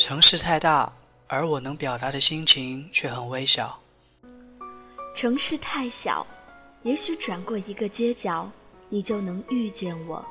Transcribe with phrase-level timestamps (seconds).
[0.00, 0.90] 城市太大，
[1.26, 3.78] 而我能表达的心情却很微小。
[5.14, 6.26] 城市太小，
[6.84, 8.50] 也许转过一个街角，
[8.88, 10.24] 你就能遇见我。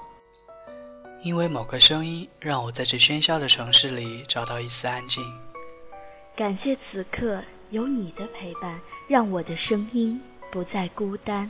[1.22, 5.24] 因为某个声音，让我在这喧嚣的城市里找到一丝安静。
[6.36, 7.40] 感谢此刻
[7.70, 11.50] 有你的陪伴，让我的声音不再孤单。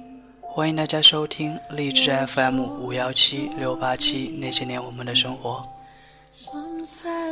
[0.53, 5.65] 欢迎大家收听励志 FM 五幺七六八七那些年我们的生活。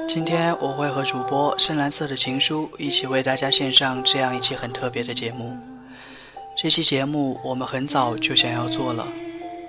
[0.08, 5.58] 今天我会和主播深蓝色的情书一起为大家献上这样一期很特别的节目。
[6.58, 9.06] 这期节目我们很早就想要做了，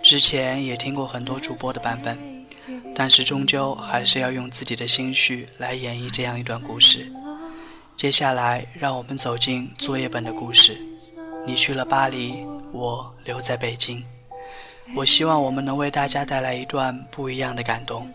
[0.01, 2.17] 之前也听过很多主播的版本，
[2.95, 7.11] 但是终究还是要用自己的心绪来演绎这样一段故事。
[7.97, 10.81] 接下来，让我们走进作业本的故事。
[11.45, 14.05] 你去了巴黎，我留在北京。
[14.97, 18.09] 我希望我们能为大家带来一段不一样的感动。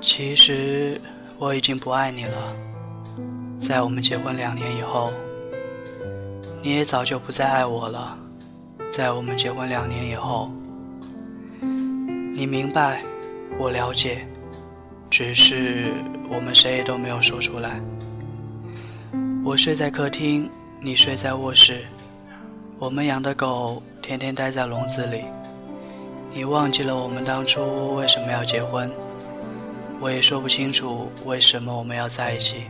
[0.00, 1.00] 其实
[1.38, 2.54] 我已经不爱你了，
[3.58, 5.10] 在我们结婚两年以后，
[6.62, 8.18] 你也早就不再爱我了。
[8.92, 10.50] 在我们结婚两年以后，
[12.36, 13.00] 你明白，
[13.56, 14.26] 我了解，
[15.08, 15.92] 只是
[16.28, 17.80] 我们谁也都没有说出来。
[19.44, 20.50] 我睡在客厅，
[20.80, 21.84] 你睡在卧室，
[22.76, 25.22] 我们养的狗天天待在笼子里。
[26.32, 28.90] 你忘记了我们当初为什么要结婚？
[30.00, 32.64] 我也说不清楚为什么我们要在一起。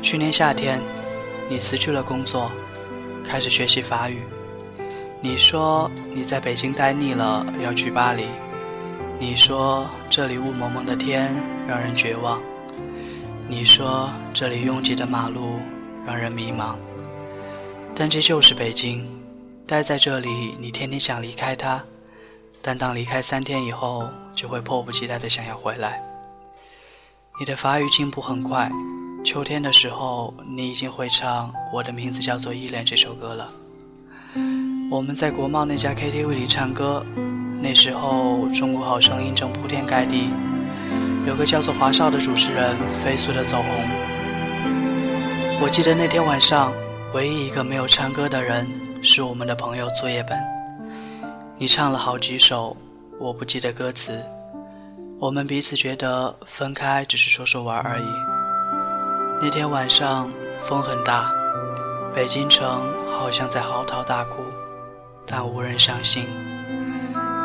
[0.00, 0.80] 去年夏天，
[1.50, 2.50] 你辞去了工作，
[3.22, 4.22] 开始学习法语。
[5.24, 8.26] 你说你在北京待腻了，要去巴黎。
[9.18, 11.34] 你说这里雾蒙蒙的天
[11.66, 12.42] 让人绝望。
[13.48, 15.58] 你说这里拥挤的马路
[16.06, 16.76] 让人迷茫。
[17.94, 19.06] 但这就是北京，
[19.66, 21.82] 待在这里，你天天想离开它。
[22.60, 26.02] 但当离开三天以后，就会迫不及待的想要回来。
[27.40, 28.70] 你的法语进步很快，
[29.24, 33.50] 秋天的时候，你已经会唱《我的名字叫做依恋》这首歌了。
[34.90, 37.04] 我们在国贸那家 KTV 里唱歌，
[37.60, 40.30] 那时候《中国好声音》正铺天盖地，
[41.26, 43.68] 有个叫做华少的主持人飞速的走红。
[45.60, 46.72] 我记得那天晚上，
[47.12, 48.68] 唯一一个没有唱歌的人
[49.02, 50.38] 是我们的朋友作业本。
[51.58, 52.76] 你唱了好几首，
[53.18, 54.22] 我不记得歌词。
[55.18, 58.04] 我们彼此觉得分开只是说说玩而已。
[59.40, 60.30] 那天晚上
[60.62, 61.32] 风很大，
[62.14, 62.86] 北京城
[63.18, 64.42] 好像在嚎啕大哭，
[65.26, 66.28] 但无人相信。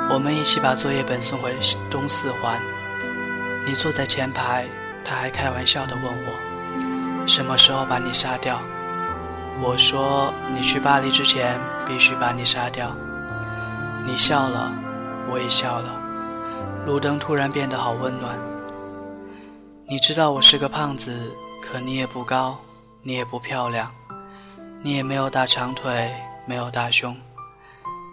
[0.09, 1.55] 我们一起把作业本送回
[1.89, 2.61] 东四环。
[3.65, 4.65] 你坐在前排，
[5.05, 8.59] 他还开玩笑地问我，什么时候把你杀掉？
[9.61, 12.95] 我说你去巴黎之前必须把你杀掉。
[14.05, 14.71] 你笑了，
[15.29, 16.01] 我也笑了。
[16.87, 18.35] 路灯突然变得好温暖。
[19.87, 21.31] 你知道我是个胖子，
[21.61, 22.57] 可你也不高，
[23.03, 23.91] 你也不漂亮，
[24.81, 26.11] 你也没有大长腿，
[26.47, 27.15] 没有大胸。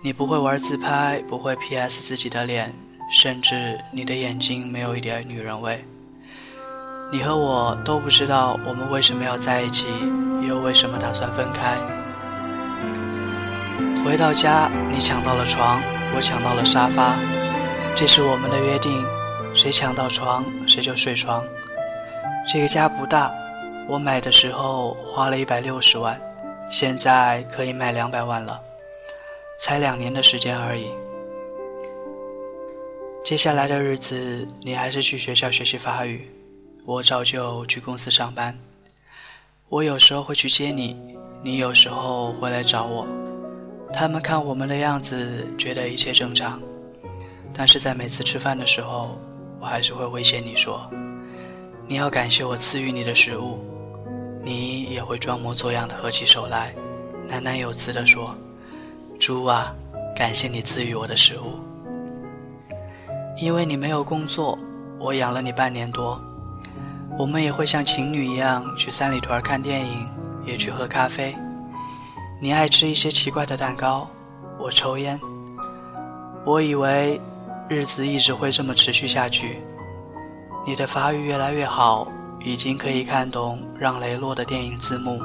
[0.02, 2.72] 你不会玩自拍，不会 PS 自己的脸，
[3.10, 5.84] 甚至你的眼睛没有一点女人味。
[7.12, 9.86] 你和我都不知道我们为什么要在一起，
[10.46, 11.76] 又为什么打算分开。
[14.04, 15.80] 回到家，你抢到了床，
[16.14, 17.16] 我抢到了沙发，
[17.96, 19.04] 这是我们的约定，
[19.54, 21.42] 谁抢到床谁就睡床。
[22.48, 23.32] 这个家不大，
[23.88, 26.20] 我买的时候花了一百六十万，
[26.70, 28.60] 现在可以卖两百万了，
[29.58, 30.90] 才两年的时间而已。
[33.24, 36.30] 接下来的日子，你还是去学校学习法语，
[36.84, 38.56] 我照旧去公司上班。
[39.68, 40.96] 我有时候会去接你，
[41.42, 43.06] 你有时候会来找我。
[43.92, 46.62] 他们看我们的样子，觉得一切正常，
[47.52, 49.18] 但是在每次吃饭的时候，
[49.60, 50.88] 我还是会威胁你说
[51.88, 53.58] ：“你要感谢我赐予你的食物。”
[54.44, 56.72] 你也会装模作样的合起手来，
[57.28, 58.32] 喃喃有词地说
[59.18, 59.74] ：“猪啊，
[60.14, 61.60] 感谢你赐予我的食物。”
[63.38, 64.58] 因为你没有工作，
[64.98, 66.18] 我养了你半年多。
[67.18, 70.08] 我们也会像情侣一样去三里屯看电影，
[70.46, 71.36] 也去喝咖啡。
[72.40, 74.08] 你爱吃一些奇怪的蛋糕，
[74.58, 75.20] 我抽烟。
[76.44, 77.20] 我以为
[77.68, 79.60] 日子一直会这么持续下去。
[80.66, 82.06] 你的法语越来越好，
[82.40, 85.20] 已经可以看懂让雷洛的电影字幕。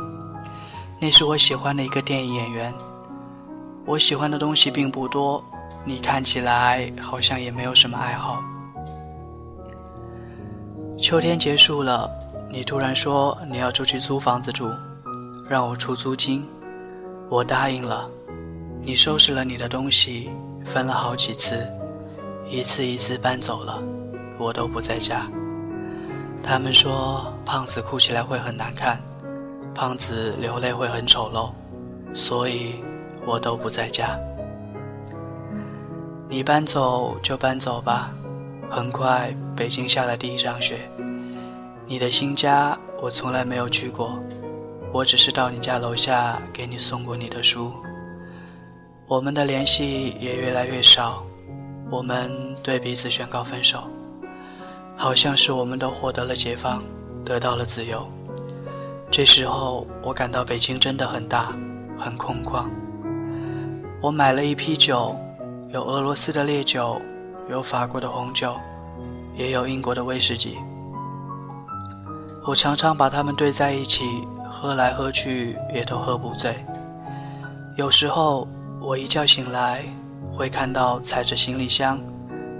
[0.99, 2.73] 那是我喜欢的一个电影演员。
[3.85, 5.43] 我喜欢的东西并不多，
[5.83, 8.41] 你看起来好像也没有什么爱好。
[10.97, 12.09] 秋天结束了，
[12.51, 14.69] 你突然说你要出去租房子住，
[15.49, 16.45] 让我出租金，
[17.27, 18.09] 我答应了。
[18.83, 20.29] 你收拾了你的东西，
[20.63, 21.67] 分了好几次，
[22.47, 23.81] 一次一次搬走了，
[24.37, 25.27] 我都不在家。
[26.43, 28.99] 他们说胖子哭起来会很难看，
[29.73, 31.51] 胖子流泪会很丑陋，
[32.15, 32.75] 所以
[33.25, 34.17] 我都不在家。
[36.29, 38.11] 你搬走就搬走吧。
[38.69, 40.89] 很快，北京下了第一场雪。
[41.85, 44.17] 你的新家我从来没有去过，
[44.93, 47.71] 我只是到你家楼下给你送过你的书。
[49.07, 51.21] 我们的联系也越来越少，
[51.89, 52.31] 我们
[52.63, 53.83] 对彼此宣告分手，
[54.95, 56.81] 好像是我们都获得了解放，
[57.25, 58.07] 得到了自由。
[59.09, 61.53] 这时候，我感到北京真的很大，
[61.97, 62.69] 很空旷。
[64.01, 65.15] 我买了一批酒，
[65.69, 66.99] 有俄罗斯的烈酒。
[67.49, 68.55] 有法国的红酒，
[69.35, 70.57] 也有英国的威士忌。
[72.45, 74.05] 我常常把它们兑在一起，
[74.49, 76.55] 喝来喝去也都喝不醉。
[77.75, 78.47] 有时候
[78.79, 79.83] 我一觉醒来，
[80.33, 81.99] 会看到踩着行李箱，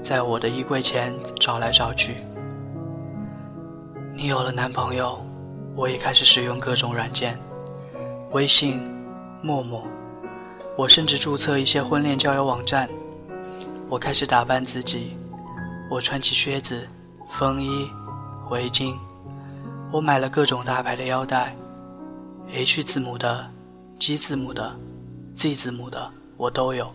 [0.02, 2.18] 在我的衣柜前找来找去。
[4.14, 5.26] 你有了男朋友，
[5.74, 7.40] 我也开始使用各种软件，
[8.32, 8.82] 微信、
[9.42, 9.84] 陌陌，
[10.78, 12.90] 我甚至注册一些婚恋交友网站。
[13.90, 15.18] 我开始打扮自己，
[15.90, 16.88] 我穿起靴子、
[17.30, 17.90] 风衣、
[18.50, 18.96] 围巾，
[19.92, 21.56] 我买了各种大牌的腰带
[22.54, 23.52] ，H 字母的、
[24.00, 24.74] G 字母的、
[25.36, 26.94] Z 字母的，我都有。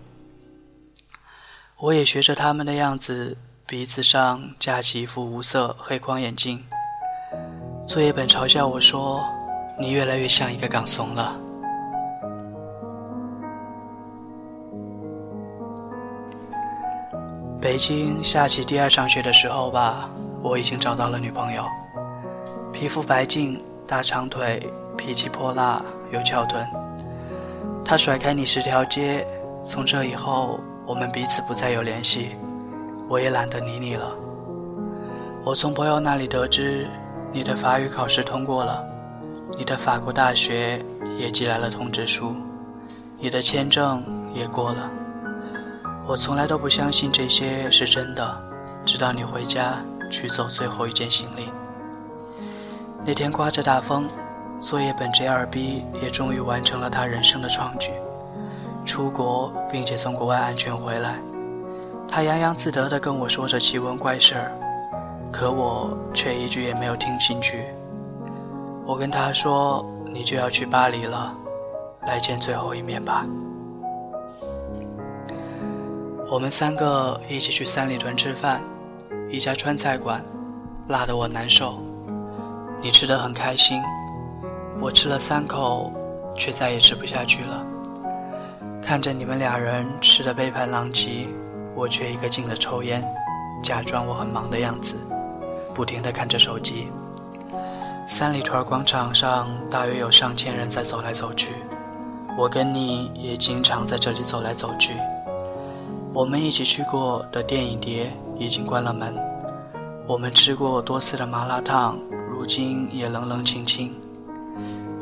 [1.78, 3.36] 我也学着他们的样子，
[3.66, 6.64] 鼻子上架起一副无色黑框眼镜。
[7.86, 9.22] 作业本嘲笑我说
[9.78, 11.38] ：“你越来越像一个港怂了。”
[17.66, 20.08] 北京下起第二场雪的时候吧，
[20.40, 21.64] 我已经找到了女朋友，
[22.72, 24.62] 皮肤白净，大长腿，
[24.96, 25.82] 脾气泼辣
[26.12, 26.64] 有翘臀。
[27.84, 29.26] 她甩开你十条街，
[29.64, 32.36] 从这以后我们彼此不再有联系，
[33.08, 34.16] 我也懒得理你了。
[35.44, 36.86] 我从朋友那里得知，
[37.32, 38.86] 你的法语考试通过了，
[39.58, 40.80] 你的法国大学
[41.18, 42.32] 也寄来了通知书，
[43.18, 44.88] 你的签证也过了。
[46.08, 48.42] 我从来都不相信这些是真的，
[48.84, 49.74] 直到你回家
[50.08, 51.50] 取走最后一件行李。
[53.04, 54.08] 那天刮着大风，
[54.60, 57.90] 作业本 J2B 也终于完成了他人生的创举，
[58.84, 61.18] 出国并且从国外安全回来。
[62.06, 64.52] 他洋洋自得地跟我说着奇闻怪事儿，
[65.32, 67.64] 可我却一句也没有听进去。
[68.86, 71.36] 我跟他说：“你就要去巴黎了，
[72.06, 73.26] 来见最后一面吧。”
[76.28, 78.60] 我们三个一起去三里屯吃饭，
[79.30, 80.20] 一家川菜馆，
[80.88, 81.80] 辣得我难受。
[82.82, 83.80] 你吃得很开心，
[84.80, 85.92] 我吃了三口，
[86.36, 87.64] 却再也吃不下去了。
[88.82, 91.28] 看着你们俩人吃得杯盘狼藉，
[91.76, 93.04] 我却一个劲的抽烟，
[93.62, 94.96] 假装我很忙的样子，
[95.72, 96.88] 不停地看着手机。
[98.08, 101.52] 三里屯广场上大约有上千人在走来走去，
[102.36, 104.94] 我跟你也经常在这里走来走去。
[106.16, 109.14] 我们一起去过的电影碟已经关了门，
[110.06, 111.98] 我们吃过多次的麻辣烫，
[112.30, 113.94] 如今也冷冷清清。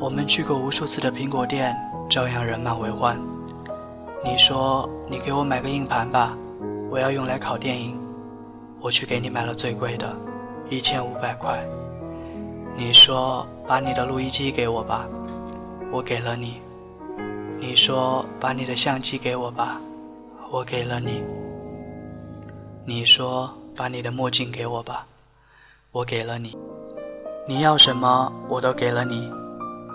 [0.01, 1.73] 我们去过无数次的苹果店，
[2.11, 3.17] 照样人满为患。
[4.25, 6.37] 你说你给我买个硬盘吧，
[6.91, 7.97] 我要用来拷电影。
[8.81, 10.13] 我去给你买了最贵的，
[10.69, 11.65] 一千五百块。
[12.77, 15.07] 你说把你的录音机给我吧，
[15.93, 16.61] 我给了你。
[17.61, 19.81] 你说把你的相机给我吧。
[20.51, 21.23] 我给了你，
[22.87, 25.07] 你说把你的墨镜给我吧，
[25.91, 26.57] 我给了你，
[27.49, 29.29] 你要什么我都给了你，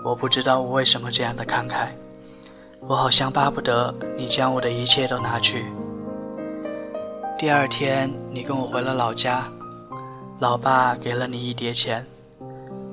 [0.04, 1.90] 我不知道我为什么这样的慷慨，
[2.82, 5.66] 我好像巴不得你将我的一切都拿去。
[7.38, 9.50] 第二天你跟我回了老家，
[10.40, 12.06] 老爸给了你一叠钱，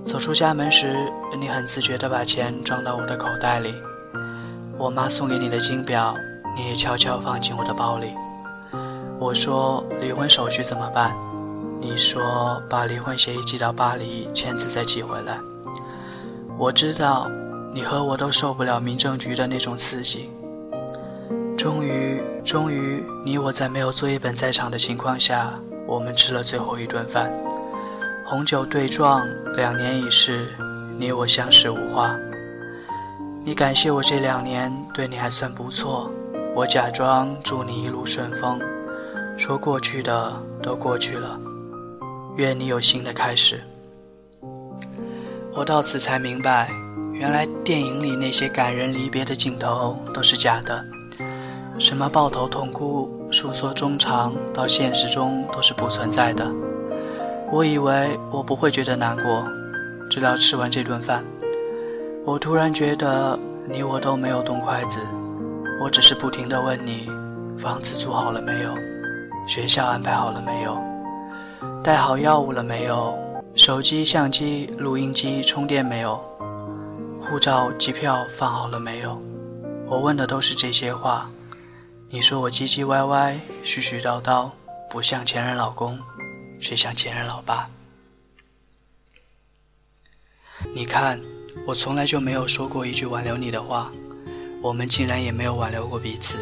[0.05, 0.97] 走出家门时
[1.37, 3.75] 你很自觉地把钱装到我的口袋里，
[4.79, 6.15] 我妈送给你的金表。
[6.57, 8.15] 你也悄悄放进我的包里。
[9.19, 11.15] 我说离婚手续怎么办？
[11.81, 15.39] 你说把离婚协议寄到巴黎签字再寄回来。
[16.59, 17.31] 我知道，
[17.73, 20.31] 你和我都受不了民政局的那种刺激。
[21.57, 25.53] 终于，终于，你我在没有作业本在场的情况下，
[25.87, 27.31] 我们吃了最后一顿饭。
[28.27, 29.23] 红酒对撞，
[29.55, 30.49] 两年已逝，
[30.99, 32.17] 你我相识无话。
[33.45, 36.11] 你感谢我这两年对你还算不错，
[36.57, 38.59] 我假装祝你一路顺风，
[39.37, 40.33] 说过去的
[40.63, 41.39] 都过去了，
[42.37, 43.61] 愿你有新的开始。
[45.53, 46.71] 我到此才明白，
[47.13, 50.83] 原来电影里那些感人离别的镜头都是假的，
[51.79, 56.51] 什么抱头痛哭、诉说衷肠，到现实中都是不存在的。
[57.53, 59.45] 我以为我不会觉得难过，
[60.09, 61.23] 直到吃完这顿饭。
[62.25, 64.99] 我突然觉得你我都没有动筷子，
[65.78, 67.06] 我只是不停地问你：
[67.59, 68.75] 房子租好了没有？
[69.47, 70.76] 学校安排好了没有？
[71.85, 73.16] 带好药物了没有？
[73.54, 76.16] 手机、相机、录音机充电没有？
[77.21, 79.21] 护照、机票放好了没有？
[79.87, 81.30] 我问的都是这些话。
[82.09, 84.50] 你说我唧唧歪歪、絮絮叨叨，
[84.88, 85.99] 不像前任老公，
[86.61, 87.68] 却像前任老爸。
[90.75, 91.21] 你看。
[91.66, 93.90] 我从来就没有说过一句挽留你的话，
[94.66, 96.38] 我们竟然也没有挽留过彼此，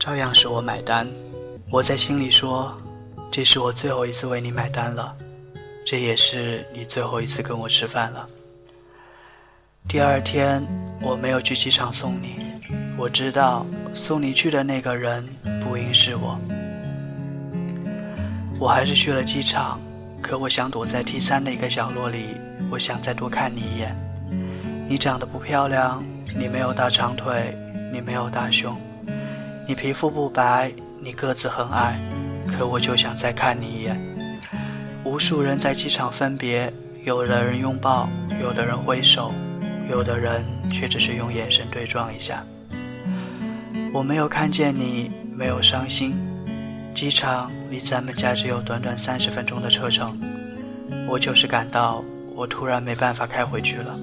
[0.00, 1.06] 照样是我买单。
[1.70, 2.76] 我在心里说，
[3.30, 5.16] 这是我最后一次为你买单了，
[5.86, 8.28] 这也是你最后一次跟我吃饭了。
[9.86, 10.60] 第二天
[11.00, 12.34] 我没有去机场送你，
[12.98, 15.24] 我知道送你去的那个人
[15.62, 16.36] 不应是我。
[18.58, 19.80] 我还是去了机场，
[20.20, 22.40] 可我想躲在 T 三的一个角落里，
[22.72, 23.96] 我想再多看你一眼。
[24.88, 26.02] 你长得不漂亮，
[26.36, 27.56] 你没有大长腿，
[27.92, 28.76] 你没有大胸，
[29.66, 32.00] 你皮肤不白，你个子很矮，
[32.46, 33.98] 可我就想再看你一眼。
[35.04, 36.72] 无数人在机场分别，
[37.04, 38.08] 有的人拥抱，
[38.40, 39.32] 有的人挥手，
[39.90, 42.44] 有的人却只是用眼神对撞一下。
[43.92, 46.14] 我没有看见你，没有伤心。
[46.94, 50.18] 机场离咱们家只有短短三十分钟的车程，
[51.08, 53.98] 我就是感到我突然没办法开回去了。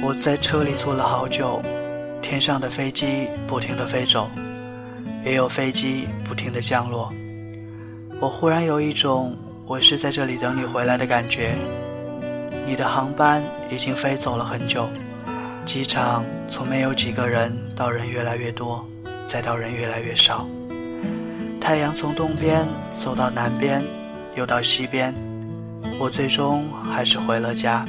[0.00, 1.60] 我在车里坐了好久，
[2.22, 4.30] 天上的飞机不停地飞走，
[5.24, 7.12] 也有飞机不停地降落。
[8.20, 9.36] 我忽然有一种
[9.66, 11.56] 我是在这里等你回来的感觉。
[12.64, 14.88] 你的航班已经飞走了很久，
[15.64, 18.86] 机场从没有几个人到人越来越多，
[19.26, 20.46] 再到人越来越少。
[21.60, 23.82] 太阳从东边走到南边，
[24.36, 25.12] 又到西边，
[25.98, 27.84] 我最终还是回了家。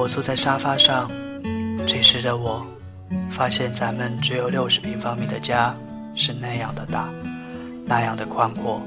[0.00, 1.10] 我坐在沙发上，
[1.86, 2.66] 这时的我，
[3.30, 5.76] 发现咱们只有六十平方米的家
[6.14, 7.12] 是那样的大，
[7.84, 8.80] 那样的宽阔。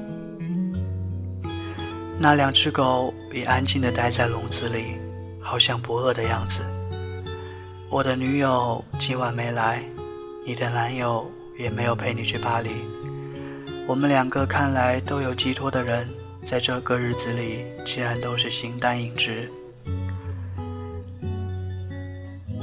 [2.18, 4.98] 那两只狗也安静地待在笼子里，
[5.40, 6.62] 好像不饿的样子。
[7.88, 9.84] 我的女友今晚没来，
[10.44, 12.70] 你的男友也没有陪你去巴黎。
[13.86, 16.08] 我们两个看来都有寄托的人，
[16.42, 19.48] 在这个日子里，竟然都是形单影只。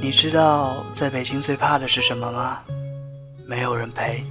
[0.03, 2.57] 你知道在北京最怕的是什么吗？
[3.45, 4.23] 没有人陪。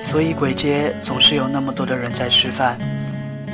[0.00, 2.78] 所以鬼街总是有那么多的人在吃饭，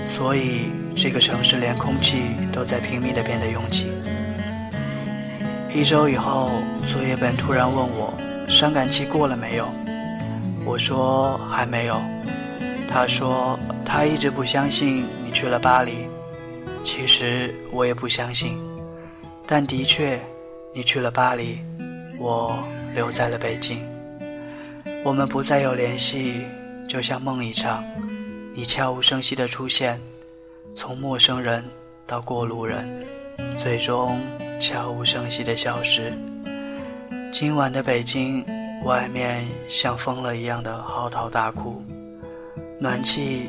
[0.05, 3.91] 所以这个城市连空气都在拼命的变得拥挤。
[5.73, 6.51] 一周以后，
[6.85, 8.13] 作业本突然问我
[8.47, 9.67] 伤感期过了没有，
[10.67, 11.99] 我说还没有。
[12.91, 16.09] 他说他一直不相信你去了巴黎，
[16.85, 18.61] 其实我也不相信，
[19.47, 20.21] 但的确。
[20.77, 21.59] 你去了巴黎，
[22.19, 22.63] 我
[22.95, 23.89] 留在了北京。
[25.03, 26.43] 我们不再有联系，
[26.87, 27.83] 就像梦一场。
[28.53, 29.99] 你悄无声息的出现，
[30.75, 31.65] 从陌生人
[32.07, 32.87] 到过路人，
[33.57, 34.21] 最终
[34.61, 36.13] 悄无声息的消失。
[37.33, 38.45] 今晚的北京，
[38.85, 41.83] 外面像疯了一样的嚎啕大哭，
[42.79, 43.49] 暖气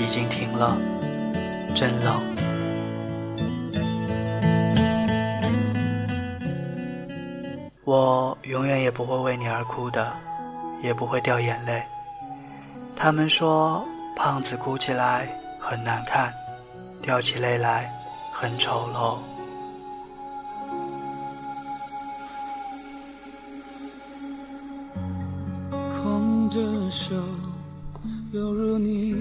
[0.00, 0.78] 已经停了，
[1.74, 2.47] 真冷。
[7.88, 10.12] 我永远也不会为你而哭的，
[10.82, 11.82] 也不会掉眼泪。
[12.94, 13.82] 他们说，
[14.14, 15.26] 胖子哭起来
[15.58, 16.30] 很难看，
[17.00, 17.90] 掉起泪来
[18.30, 19.16] 很丑陋。
[25.94, 27.14] 空着手，
[28.32, 29.14] 犹如你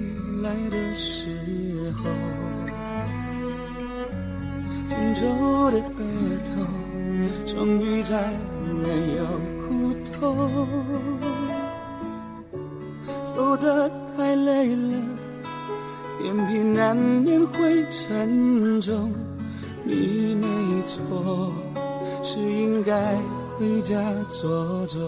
[0.43, 2.03] 来的时候，
[4.85, 6.03] 紧皱的额
[6.43, 8.29] 头，终于在。
[8.83, 9.23] 没有
[9.61, 10.67] 苦痛，
[13.23, 14.97] 走得太累了，
[16.23, 19.11] 眼皮难免会沉重。
[19.83, 20.47] 你没
[20.83, 21.51] 错，
[22.23, 23.15] 是应该
[23.57, 23.95] 回家
[24.29, 25.01] 坐坐。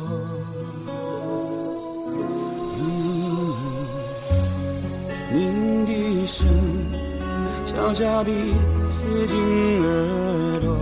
[5.31, 6.47] 鸣笛声
[7.65, 8.31] 悄悄地
[8.87, 9.37] 刺进
[9.83, 10.75] 耳朵，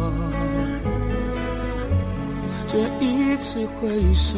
[2.78, 4.38] 这一次挥手，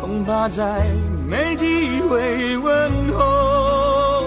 [0.00, 0.82] 恐怕再
[1.28, 4.24] 没机会问候。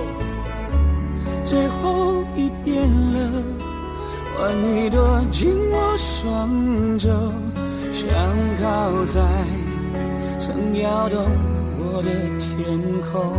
[1.43, 3.43] 最后一遍了，
[4.37, 4.99] 换你躲
[5.31, 7.09] 进我双肘，
[7.91, 8.07] 想
[8.61, 9.19] 靠在
[10.37, 11.25] 曾摇动
[11.79, 12.79] 我的天
[13.11, 13.33] 空。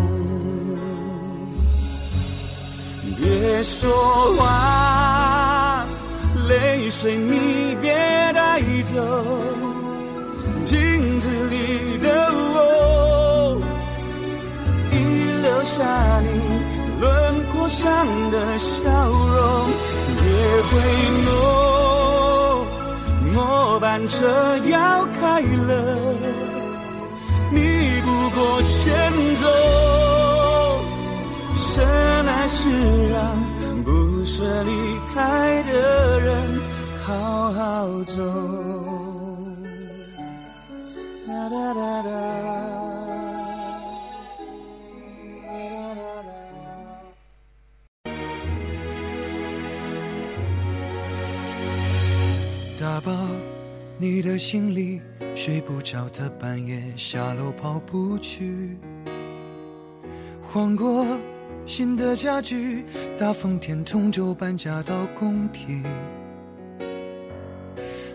[3.17, 5.87] 别说话，
[6.49, 7.93] 泪水你别
[8.33, 8.97] 带走。
[10.69, 10.77] 镜
[11.19, 13.59] 子里的我，
[14.93, 14.95] 已
[15.41, 16.29] 留下你
[17.01, 17.07] 轮
[17.51, 18.75] 廓上的笑
[19.09, 19.71] 容。
[20.21, 20.23] 别
[20.69, 20.71] 回
[21.25, 21.27] 眸，
[23.33, 25.73] 末班车要开了，
[27.51, 27.57] 你
[28.05, 28.07] 不
[28.39, 29.47] 过先走。
[31.75, 31.77] 真
[32.27, 32.69] 爱是
[33.09, 33.17] 让
[33.85, 34.71] 不舍离
[35.15, 36.61] 开的人
[37.07, 38.21] 好好走。
[41.49, 42.13] 哒哒哒
[42.43, 42.49] 哒。
[52.81, 53.13] 打包
[53.99, 55.01] 你的行李，
[55.35, 58.77] 睡不着的半夜下楼跑步去，
[60.43, 61.07] 换过。
[61.67, 62.85] 新的家具，
[63.19, 65.83] 大风天同舟搬家到工体。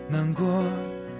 [0.08, 0.44] 难过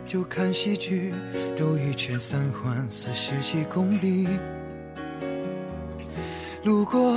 [0.06, 1.12] 就看喜剧，
[1.56, 4.28] 兜一圈三环四十几公里。
[6.62, 7.16] 路过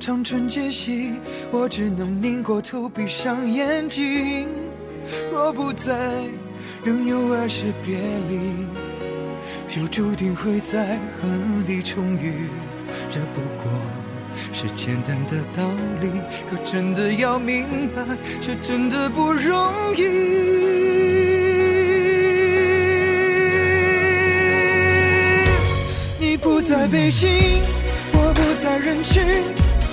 [0.00, 1.12] 长春街西，
[1.50, 4.48] 我只能拧过头闭上眼睛。
[5.30, 5.94] 若不在，
[6.84, 8.66] 仍有儿时别离，
[9.68, 12.48] 就注定会在恨里重遇。
[13.10, 13.70] 这不过。
[14.54, 15.62] 是简单的道
[16.00, 16.08] 理，
[16.50, 18.02] 可真的要明白，
[18.40, 21.01] 却真的不容易。
[26.72, 27.28] 在北京，
[28.14, 29.22] 我不在人群，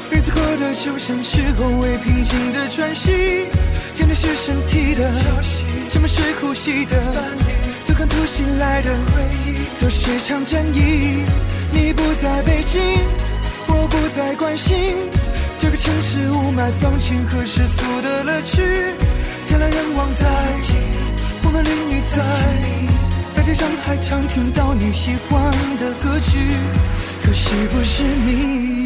[0.09, 3.49] 日子过得就像是后未平静的喘息。
[3.93, 7.41] 见的是身体的潮汐，什么是呼吸的伴侣？
[7.85, 11.25] 都看突袭来的回忆，都是场战役。
[11.73, 12.81] 你不在北京。
[13.67, 14.95] 我不再关心
[15.59, 18.61] 这个城市雾霾、放晴和世俗的乐趣。
[18.61, 20.25] 人来人往在，
[21.43, 22.23] 风男绿女在，
[23.49, 26.37] 街上还常听到你喜欢的歌曲。
[27.23, 28.78] 可惜不是你？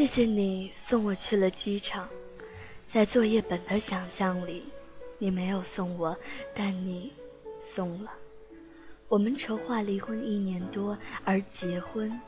[0.00, 2.08] 谢谢你送我去了机场，
[2.90, 4.64] 在作业本的想象里，
[5.18, 6.16] 你没有送我，
[6.54, 7.12] 但你
[7.60, 8.10] 送了。
[9.08, 12.18] 我们筹划离婚一年多，而结婚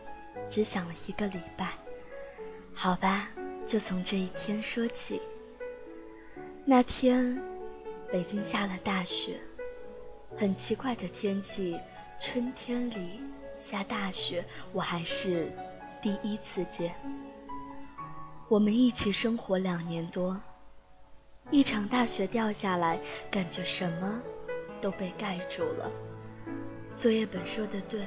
[0.50, 1.70] 只想了一个礼拜。
[2.74, 3.30] 好吧，
[3.66, 5.22] 就从这一天说起。
[6.66, 7.42] 那天，
[8.12, 9.40] 北京下了大雪，
[10.36, 11.80] 很奇怪的天气，
[12.20, 13.18] 春天里
[13.58, 15.50] 下大雪，我还是
[16.02, 16.94] 第一次见。
[18.52, 20.38] 我们一起生活两年多，
[21.50, 24.20] 一场大雪掉下来，感觉什么
[24.78, 25.90] 都被盖住了。
[26.94, 28.06] 作业本说的对，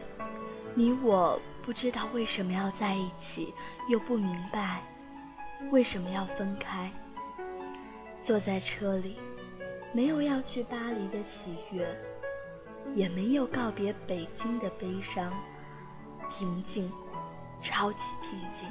[0.75, 3.51] 你我不知道为什么要在一起，
[3.89, 4.84] 又不明白
[5.71, 6.91] 为什么要分开。
[8.21, 9.17] 坐在车里，
[9.93, 11.88] 没有要去巴黎的喜悦，
[12.93, 15.34] 也没有告别北京的悲伤，
[16.29, 16.91] 平静，
[17.63, 18.69] 超级平静。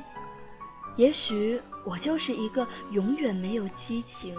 [0.96, 4.37] 也许我就是一个永远没有激情、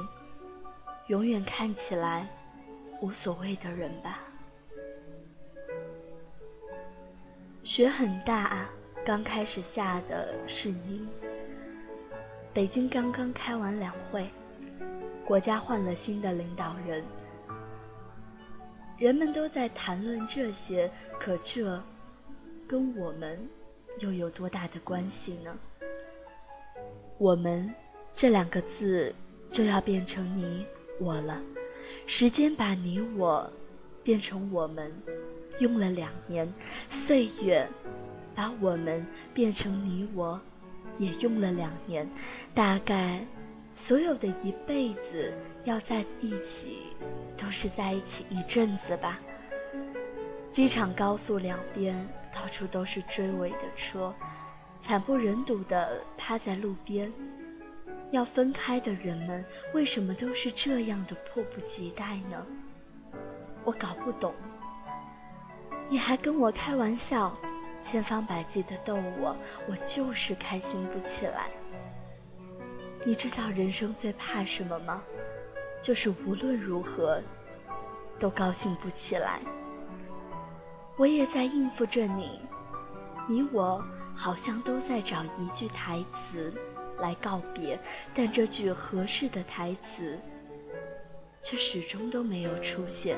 [1.08, 2.28] 永远看起来
[3.02, 4.20] 无所谓的人吧。
[7.64, 8.70] 雪很大，
[9.04, 11.08] 刚开始下的是泥。
[12.54, 14.30] 北京刚刚开完两会，
[15.26, 17.04] 国家换了新的领导人，
[18.98, 20.90] 人们都在谈论这些，
[21.20, 21.84] 可这
[22.66, 23.50] 跟我们
[24.00, 25.58] 又有多大的关系呢？
[27.18, 27.74] 我们
[28.14, 29.14] 这两个字
[29.50, 30.66] 就要变成你
[31.00, 31.42] 我了，
[32.08, 33.52] 时间把你我
[34.04, 34.92] 变成我们。
[35.60, 36.54] 用了两年，
[36.90, 37.66] 岁月
[38.36, 40.38] 把我们变成你我，
[40.98, 42.10] 也用了两年。
[42.54, 43.26] 大概
[43.78, 45.32] 所有的一辈子
[45.64, 46.80] 要在一起，
[47.38, 49.18] 都是在一起一阵子吧。
[50.52, 54.14] 机场高速两边到处都是追尾的车，
[54.86, 57.12] 惨不忍睹的趴在路边。
[58.12, 59.44] 要分开的人们
[59.74, 62.46] 为什么都是这样的迫不及待呢？
[63.64, 64.32] 我搞不懂。
[65.90, 67.36] 你还跟我开玩笑，
[67.82, 69.36] 千方百计的逗我，
[69.68, 71.50] 我就是开心不起来。
[73.04, 75.02] 你知道人生最怕什么吗？
[75.82, 77.20] 就是无论如何
[78.20, 79.40] 都高兴不起来。
[80.96, 82.40] 我也在应付着你，
[83.28, 83.84] 你我
[84.16, 86.54] 好像都在找一句台词
[87.00, 87.80] 来告别，
[88.14, 90.18] 但这句合适的台词
[91.44, 93.18] 却始终都没有出现。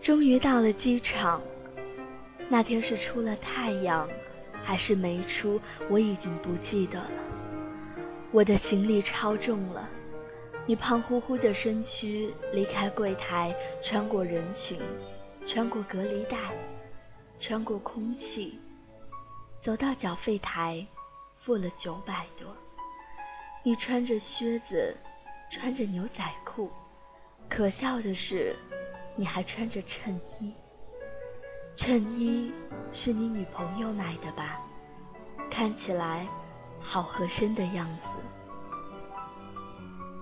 [0.00, 1.42] 终于到了机场，
[2.48, 4.08] 那天是出了太阳，
[4.62, 7.10] 还是没出，我已经不记得了。
[8.30, 9.88] 我的行李超重了，
[10.68, 14.78] 你胖乎乎的身躯离开柜台，穿过人群，
[15.46, 16.36] 穿过隔离带，
[17.40, 18.60] 穿过空气，
[19.62, 20.86] 走到缴费台，
[21.38, 22.54] 付了九百多。
[23.62, 24.94] 你穿着靴子，
[25.50, 26.70] 穿着牛仔裤，
[27.48, 28.54] 可笑的是。
[29.16, 30.54] 你还穿着衬衣，
[31.74, 32.52] 衬衣
[32.92, 34.60] 是你女朋友买的吧？
[35.50, 36.28] 看起来
[36.78, 38.10] 好合身的样子。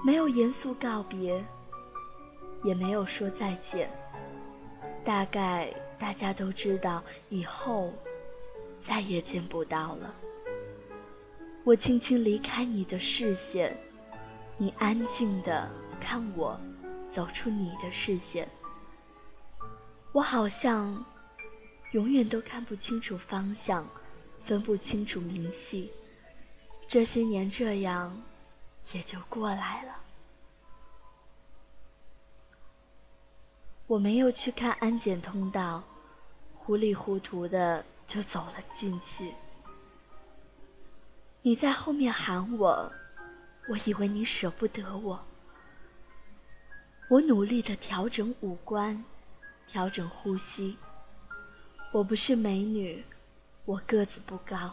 [0.07, 1.45] 没有严肃告别，
[2.63, 3.91] 也没有说再见。
[5.05, 7.93] 大概大家都知道，以后
[8.81, 10.15] 再也见不到了。
[11.65, 13.77] 我轻轻离开你的视线，
[14.57, 15.69] 你安静的
[16.01, 16.61] 看我
[17.11, 18.49] 走出你的视线。
[20.13, 21.05] 我好像
[21.91, 23.85] 永远都看不清楚方向，
[24.45, 25.91] 分不清楚明细。
[26.87, 28.23] 这些年这样
[28.93, 29.95] 也就过来了。
[33.87, 35.83] 我没有去看安检通道，
[36.55, 39.35] 糊里糊涂的就走了进去。
[41.43, 42.93] 你在后面喊我，
[43.69, 45.25] 我以为你舍不得我。
[47.09, 49.05] 我努力的调整五官。
[49.69, 50.79] 调整呼吸。
[51.91, 53.05] 我不是美女，
[53.65, 54.73] 我个子不高，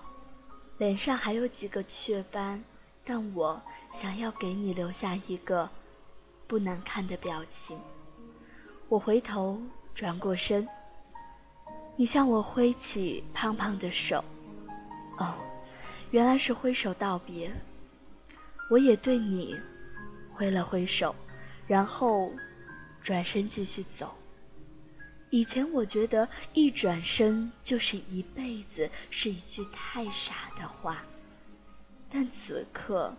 [0.78, 2.64] 脸上还有几个雀斑，
[3.06, 3.62] 但我
[3.92, 5.70] 想要给你留下一个
[6.48, 7.78] 不难看的表情。
[8.90, 9.62] 我回头
[9.94, 10.68] 转过身，
[11.96, 14.24] 你向我挥起胖胖的手。
[15.18, 15.36] 哦，
[16.12, 17.52] 原来是挥手道别。
[18.70, 19.56] 我也对你
[20.34, 21.14] 挥了挥手，
[21.68, 22.32] 然后
[23.04, 24.16] 转身继续走。
[25.30, 31.04] 以前我觉得一转身就是一辈子是一句太傻的话，
[32.14, 33.12] 但此刻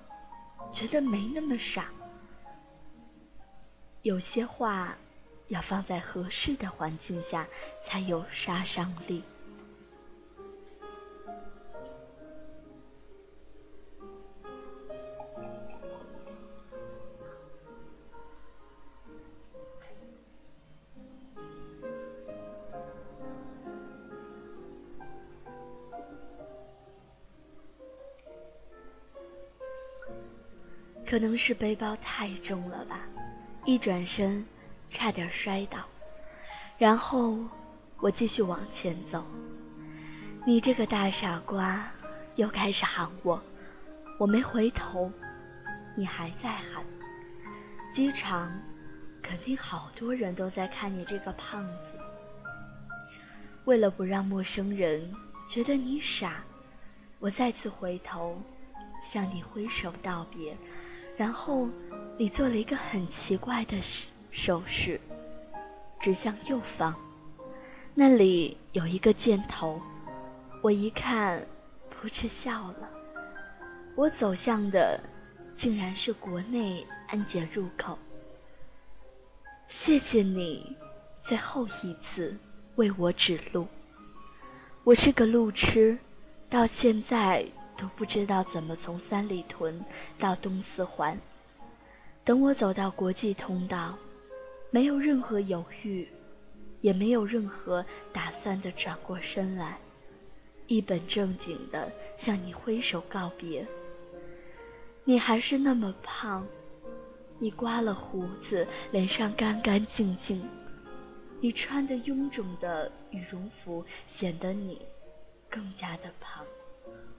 [0.73, 1.89] 觉得没那么傻。
[4.03, 4.97] 有些话
[5.49, 7.49] 要放在合适的环境下
[7.83, 9.25] 才有杀伤力。
[31.15, 33.03] 可能是背包太重了吧，
[33.65, 34.45] 一转身
[34.91, 35.79] 差点摔倒，
[36.77, 37.39] 然后
[38.01, 39.25] 我继续往前走。
[40.45, 41.89] 你这个大傻瓜，
[42.35, 43.41] 又开始喊我，
[44.19, 45.09] 我没回头，
[45.97, 46.85] 你还在喊。
[47.93, 48.53] 机场
[49.23, 51.97] 肯定好多人都在看你这个胖子。
[53.67, 55.15] 为了不让陌生人
[55.47, 56.43] 觉得你傻，
[57.21, 58.37] 我再次回头
[59.01, 60.57] 向你挥手道别。
[61.17, 61.69] 然后，
[62.19, 63.81] 你做了一个很奇怪的
[64.33, 65.01] 手势，
[66.01, 66.95] 指向右方，
[67.95, 69.81] 那里有一个箭头。
[70.61, 71.47] 我一看，
[71.91, 72.91] 扑哧笑了。
[73.95, 75.01] 我走向的
[75.55, 77.97] 竟然是国内安检入口。
[79.69, 80.77] 谢谢你，
[81.21, 82.37] 最后一次
[82.75, 83.69] 为我指路。
[84.83, 85.99] 我是个路痴，
[86.51, 89.85] 到现在都不知道怎么从三里屯
[90.19, 91.19] 到东四环。
[92.25, 93.99] 等我走到国际通道，
[94.71, 96.09] 没有任何犹豫，
[96.81, 99.79] 也没有任何打算的转过身来，
[100.67, 103.67] 一本正经的向你挥手告别。
[105.05, 106.47] 你还是那么胖，
[107.39, 110.49] 你刮了胡子，脸上干干净净，
[111.41, 114.81] 你穿的臃肿的羽绒服显得你
[115.51, 116.43] 更加的胖。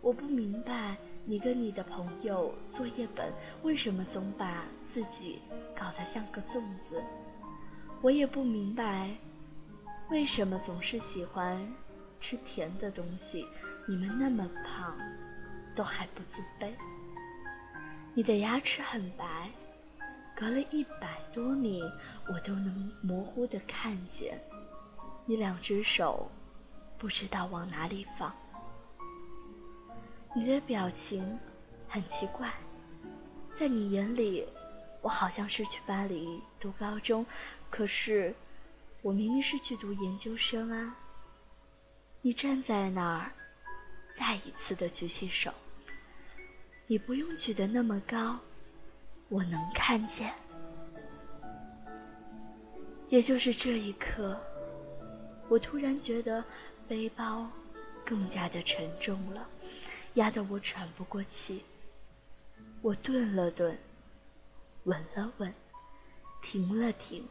[0.05, 4.63] 我不明白你跟你的朋友作业本为什么总把
[4.93, 5.41] 自己
[5.75, 7.03] 搞得像个粽子，
[8.03, 9.09] 我也不明白
[10.11, 11.59] 为什么总是喜欢
[12.21, 13.47] 吃甜的东西。
[13.87, 14.95] 你们那么胖，
[15.75, 16.69] 都还不自卑。
[18.13, 19.49] 你的牙齿很白，
[20.35, 21.81] 隔了一百多米，
[22.27, 24.39] 我都能模糊的看见。
[25.25, 26.29] 你两只手
[26.95, 28.31] 不知道往哪里放。
[30.37, 31.39] 你的表情
[31.87, 32.51] 很奇怪，
[33.55, 34.45] 在你眼里，
[35.01, 37.25] 我好像是去巴黎读高中，
[37.69, 38.35] 可是
[39.01, 40.97] 我明明是去读研究生啊。
[42.21, 43.31] 你站在那儿，
[44.13, 45.53] 再一次的举起手。
[46.87, 48.37] 你不用举得那么高，
[49.29, 50.33] 我能看见。
[53.07, 54.37] 也就是这一刻，
[55.47, 56.43] 我突然觉得
[56.89, 57.49] 背包
[58.03, 59.47] 更加的沉重了，
[60.15, 61.63] 压得我喘不过气。
[62.81, 63.77] 我顿了顿，
[64.83, 65.53] 稳了稳，
[66.41, 67.27] 停了停，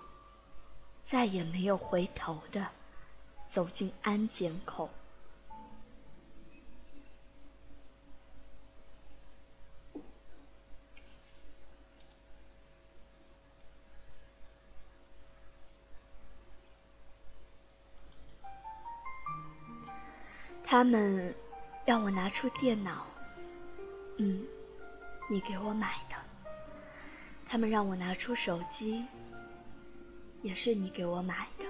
[1.04, 2.68] 再也没有回头的
[3.48, 4.90] 走进安检口。
[20.66, 21.34] 他们
[21.86, 23.06] 让我拿出电脑，
[24.16, 24.46] 嗯，
[25.28, 26.16] 你给我买的。
[27.46, 29.04] 他们让我拿出手机，
[30.40, 31.66] 也是你给我买的。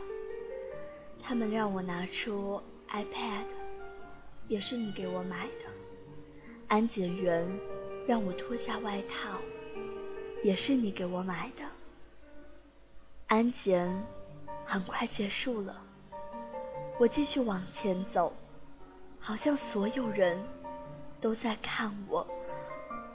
[1.21, 3.47] 他们让我拿出 iPad，
[4.47, 5.65] 也是你给我买的。
[6.69, 7.47] 安检员
[8.07, 9.41] 让我脱下外套，
[10.45, 11.65] 也是你给我买的。
[13.27, 14.07] 安检
[14.65, 15.83] 很快结束了，
[17.01, 18.33] 我继续往前走。
[19.27, 20.39] 好像所有人
[21.19, 22.27] 都在看我，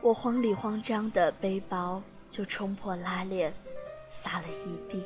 [0.01, 3.53] 我慌里慌张的背包就冲破拉链，
[4.09, 5.05] 洒了一地。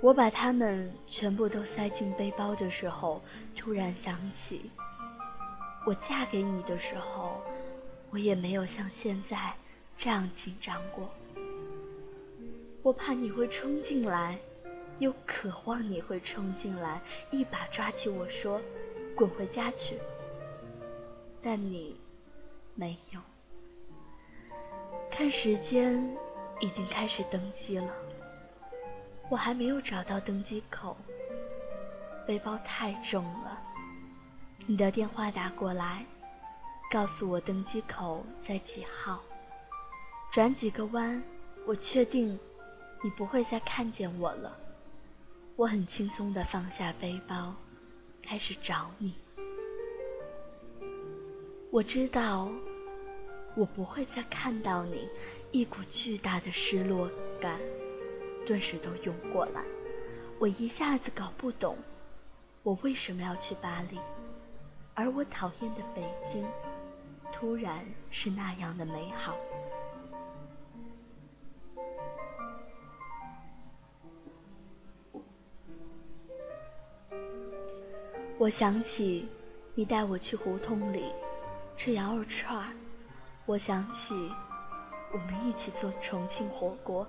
[0.00, 3.20] 我把它们全部都塞进背包的时候，
[3.56, 4.70] 突然想起，
[5.84, 7.42] 我嫁给你的时候，
[8.10, 9.52] 我也没有像现在
[9.98, 11.12] 这样紧张过。
[12.84, 14.38] 我怕你会冲进来，
[15.00, 18.60] 又渴望你会冲进来，一把抓起我说。
[19.16, 19.98] 滚回家去！
[21.42, 21.96] 但你
[22.74, 23.20] 没有。
[25.10, 26.16] 看时间，
[26.60, 27.92] 已经开始登机了。
[29.28, 30.96] 我还没有找到登机口，
[32.26, 33.60] 背包太重了。
[34.66, 36.06] 你的电话打过来，
[36.90, 39.20] 告诉我登机口在几号。
[40.30, 41.22] 转几个弯，
[41.66, 42.38] 我确定
[43.02, 44.56] 你不会再看见我了。
[45.56, 47.54] 我很轻松地放下背包。
[48.22, 49.14] 开始找你，
[51.70, 52.50] 我知道
[53.54, 55.08] 我不会再看到你，
[55.50, 57.60] 一股巨大的失落感
[58.46, 59.62] 顿时都涌过来，
[60.38, 61.76] 我一下子搞不懂
[62.62, 63.98] 我为什么要去巴黎，
[64.94, 66.46] 而我讨厌的北京
[67.32, 69.36] 突然是那样的美好。
[78.42, 79.28] 我想起
[79.76, 81.04] 你带我去胡同里
[81.76, 82.76] 吃羊肉串，
[83.46, 84.16] 我想起
[85.12, 87.06] 我们一起做重庆火锅，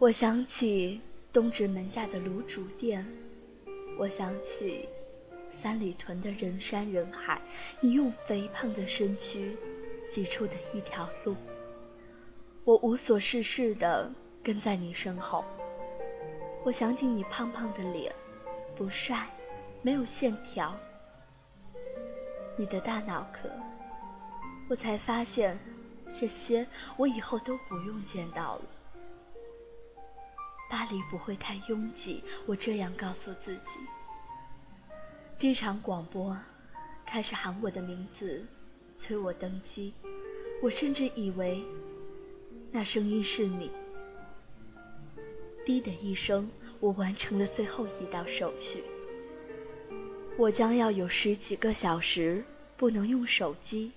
[0.00, 1.00] 我想起
[1.32, 3.06] 东直门下的卤煮店，
[3.96, 4.88] 我想起
[5.52, 7.40] 三里屯的人山人海，
[7.78, 9.56] 你用肥胖的身躯
[10.08, 11.36] 挤出的一条路，
[12.64, 15.44] 我无所事事的跟在你身后，
[16.64, 18.12] 我想起你胖胖的脸，
[18.74, 19.24] 不帅。
[19.80, 20.76] 没有线条，
[22.56, 23.48] 你的大脑壳，
[24.68, 25.58] 我才发现
[26.12, 28.62] 这些我以后都不用见到了。
[30.68, 33.78] 巴黎不会太拥挤，我这样告诉自己。
[35.36, 36.36] 机场广播
[37.06, 38.44] 开始喊我的名字，
[38.96, 39.94] 催我登机。
[40.60, 41.64] 我甚至以为
[42.72, 43.70] 那声音是你。
[45.64, 48.82] 滴的一声，我完成了最后一道手续。
[50.38, 52.44] 我将要有十几个小时
[52.76, 53.90] 不能用手机，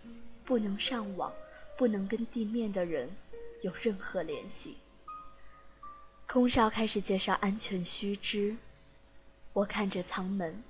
[0.43, 1.31] 不能上网，
[1.77, 3.15] 不能跟地面的人
[3.61, 4.75] 有任何联系。
[6.25, 8.57] 空少开始介绍安全须知。
[9.53, 10.63] 我看着舱门，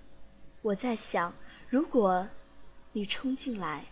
[0.62, 1.34] 我在想，
[1.69, 2.27] 如果
[2.91, 3.86] 你冲进来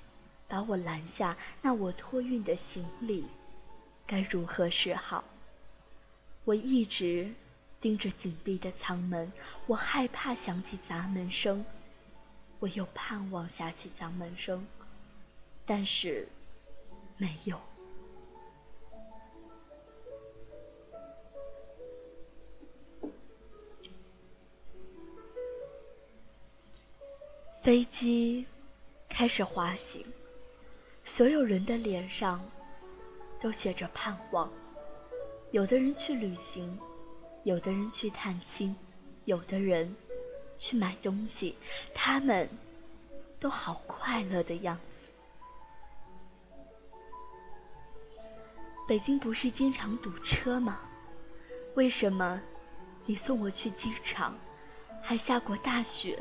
[0.50, 3.24] 把我拦下，那我托运的行李
[4.06, 5.24] 该如何是好？
[6.44, 7.32] 我一直
[7.82, 9.32] 盯着紧闭的舱门，
[9.68, 11.66] 我害怕响起砸门声，
[12.60, 14.68] 我又盼望响起砸门声，
[15.66, 16.28] 但是
[17.18, 17.60] 没有。
[27.62, 28.46] 飞机
[29.10, 30.06] 开始滑行，
[31.04, 32.50] 所有人的脸上
[33.40, 34.52] 都写着盼望。
[35.52, 36.80] 有的人去旅行，
[37.44, 38.76] 有的人去探亲，
[39.26, 39.96] 有的人
[40.58, 41.56] 去买东西，
[41.94, 42.50] 他们
[43.40, 44.82] 都好快乐的样子。
[48.88, 50.80] 北京不是经常堵车吗？
[51.76, 52.42] 为什么
[53.06, 54.36] 你送我去机场
[55.02, 56.20] 还下过大雪？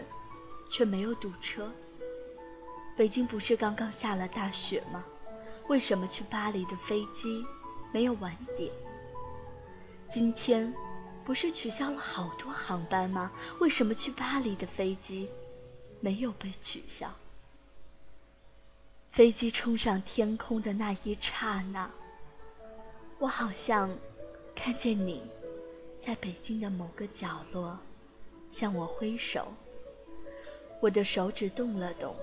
[0.70, 1.72] 却没有堵车。
[2.94, 5.02] 北京不是刚刚下了大雪吗？
[5.66, 7.44] 为什么去巴黎的飞机
[7.90, 8.70] 没有晚点？
[10.08, 10.74] 今天
[11.28, 13.30] 不是取消了好多航班吗？
[13.60, 15.28] 为什么去巴黎的飞机
[16.00, 17.10] 没有被取消？
[19.12, 21.90] 飞机冲上天空的那一刹那，
[23.18, 23.94] 我好像
[24.56, 25.22] 看见你
[26.02, 27.78] 在北京的某个角落
[28.50, 29.52] 向我挥手。
[30.80, 32.16] 我的手指动了动，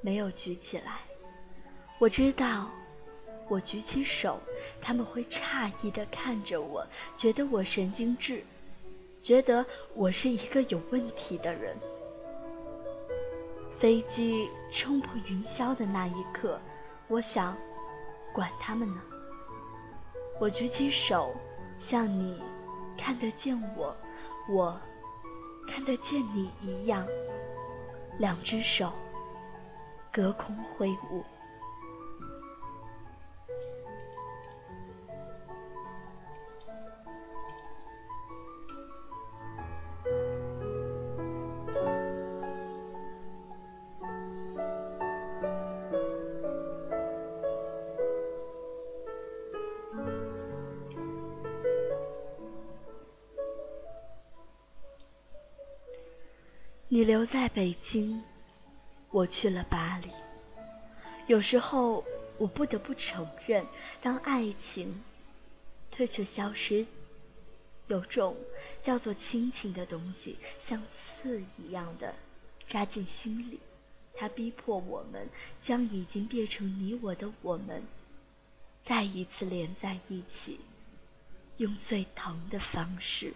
[0.00, 1.00] 没有举起来。
[1.98, 2.70] 我知道，
[3.50, 4.38] 我举起手，
[4.80, 6.86] 他们会诧异的看着我，
[7.16, 8.44] 觉得我神经质，
[9.20, 11.76] 觉得我是一个有问题的人。
[13.76, 16.60] 飞机冲破云霄的那一刻，
[17.08, 17.56] 我想，
[18.32, 19.02] 管他们呢。
[20.38, 21.34] 我举起手，
[21.76, 22.40] 像你
[22.96, 23.96] 看得见我，
[24.48, 24.80] 我
[25.66, 27.04] 看得见你一样。
[28.18, 28.92] 两只手
[30.12, 31.24] 隔空挥舞。
[57.10, 58.22] 留在北京，
[59.10, 60.10] 我去了巴黎。
[61.26, 62.04] 有时候，
[62.38, 63.66] 我不得不承认，
[64.00, 65.02] 当爱情
[65.90, 66.86] 退却消失，
[67.88, 68.36] 有种
[68.80, 72.14] 叫做亲情的东西，像刺一样的
[72.68, 73.58] 扎进心里。
[74.14, 75.28] 它逼迫我们
[75.60, 77.82] 将已经变成你我的我们，
[78.84, 80.60] 再一次连在一起，
[81.56, 83.34] 用最疼的方式。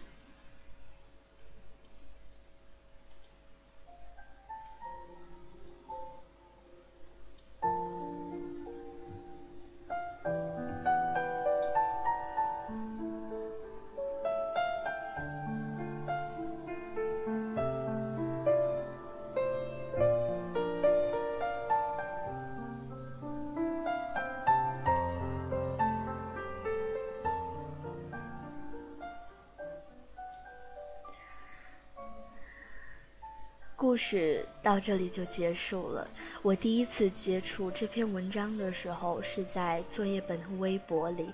[34.65, 36.09] 到这里就结束了。
[36.43, 41.31] 我第一次接触这篇文章的时候是在作业本和微博里，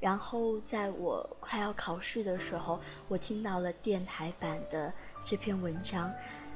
[0.00, 6.10] 然后在我快要考试的时候，我听到了电台版的这篇文章，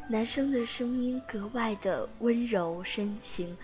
[0.08, 3.56] 男生的声音格外的温柔深情，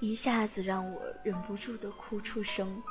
[0.00, 2.82] 一下子让我忍不住的哭出声。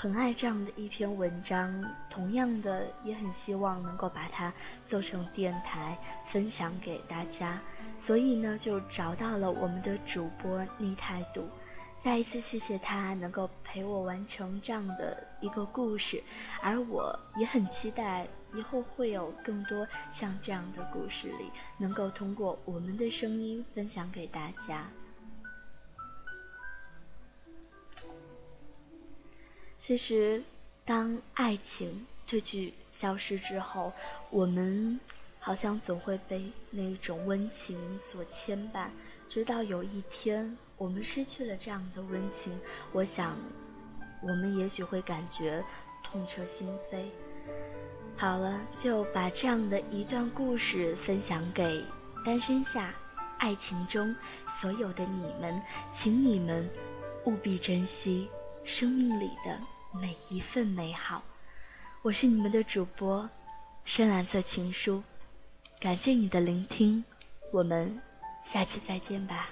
[0.00, 4.54] 很爱这样的一篇文章，同样的也很希望能够把它
[4.86, 7.60] 做成电台分享给大家，
[7.98, 11.48] 所以呢就找到了我们的主播逆态度，
[12.04, 16.22] 再一次谢谢他能够陪我完成这样的一个故事，
[16.62, 24.88] 而我也很期待以后会有更多像这样的故事里，能够通过我们的声音分享给大家。
[29.88, 30.42] 其实，
[30.84, 33.94] 当爱情这句消失之后，
[34.28, 35.00] 我们
[35.40, 38.90] 好像总会被那种温情所牵绊，
[39.30, 42.60] 直到有一天我们失去了这样的温情，
[42.92, 43.38] 我想，
[44.20, 45.64] 我们也许会感觉
[46.04, 47.06] 痛彻心扉。
[48.14, 51.82] 好了，就把这样的一段故事分享给
[52.26, 52.94] 单身下、
[53.38, 54.14] 爱情中
[54.60, 55.62] 所有的你们，
[55.94, 56.68] 请你们
[57.24, 58.28] 务必珍惜
[58.64, 59.58] 生命里的
[60.00, 61.22] 每一份美好。
[62.02, 63.28] 我是你们的主播
[63.84, 65.02] 深蓝色情书，
[65.80, 67.04] 感谢你的聆听，
[67.52, 68.00] 我们
[68.44, 69.48] 下期再见吧。